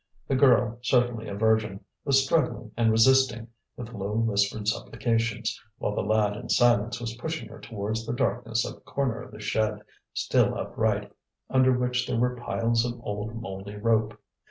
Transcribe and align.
The 0.27 0.35
girl, 0.35 0.79
certainly 0.81 1.27
a 1.27 1.35
virgin, 1.35 1.81
was 2.05 2.25
struggling 2.25 2.71
and 2.75 2.89
resisting 2.89 3.49
with 3.77 3.93
low 3.93 4.13
whispered 4.13 4.67
supplications, 4.67 5.61
while 5.77 5.93
the 5.93 6.01
lad 6.01 6.35
in 6.35 6.49
silence 6.49 6.99
was 6.99 7.13
pushing 7.17 7.49
her 7.49 7.59
towards 7.59 8.03
the 8.07 8.13
darkness 8.15 8.65
of 8.65 8.77
a 8.77 8.81
corner 8.81 9.21
of 9.21 9.29
the 9.31 9.39
shed, 9.39 9.83
still 10.11 10.57
upright, 10.57 11.11
under 11.51 11.71
which 11.77 12.07
there 12.07 12.17
were 12.17 12.35
piles 12.35 12.83
of 12.83 12.99
old 13.03 13.39
mouldy 13.39 13.75
rope. 13.75 14.19